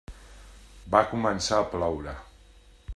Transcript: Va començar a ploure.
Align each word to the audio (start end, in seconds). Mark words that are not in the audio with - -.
Va 0.95 1.01
començar 1.11 1.59
a 1.61 1.69
ploure. 1.75 2.19